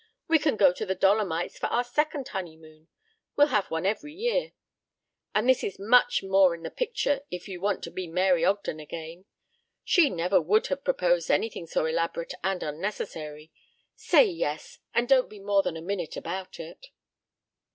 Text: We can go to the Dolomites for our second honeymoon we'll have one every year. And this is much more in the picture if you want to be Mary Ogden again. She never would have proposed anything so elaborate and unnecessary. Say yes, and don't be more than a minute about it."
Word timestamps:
We 0.27 0.39
can 0.39 0.55
go 0.55 0.73
to 0.73 0.83
the 0.83 0.95
Dolomites 0.95 1.59
for 1.59 1.67
our 1.67 1.83
second 1.83 2.27
honeymoon 2.29 2.87
we'll 3.35 3.49
have 3.53 3.69
one 3.69 3.85
every 3.85 4.15
year. 4.15 4.53
And 5.35 5.47
this 5.47 5.63
is 5.63 5.77
much 5.77 6.23
more 6.23 6.55
in 6.55 6.63
the 6.63 6.71
picture 6.71 7.21
if 7.29 7.47
you 7.47 7.61
want 7.61 7.83
to 7.83 7.91
be 7.91 8.07
Mary 8.07 8.43
Ogden 8.43 8.79
again. 8.79 9.25
She 9.83 10.09
never 10.09 10.41
would 10.41 10.65
have 10.69 10.83
proposed 10.83 11.29
anything 11.29 11.67
so 11.67 11.85
elaborate 11.85 12.33
and 12.43 12.63
unnecessary. 12.63 13.51
Say 13.95 14.25
yes, 14.25 14.79
and 14.91 15.07
don't 15.07 15.29
be 15.29 15.37
more 15.37 15.61
than 15.61 15.77
a 15.77 15.83
minute 15.83 16.17
about 16.17 16.59
it." 16.59 16.87